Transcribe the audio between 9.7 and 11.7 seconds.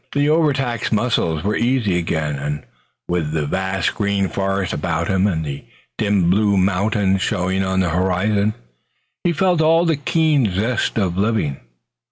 the keen zest of living.